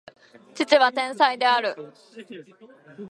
[0.55, 1.75] 父は天才である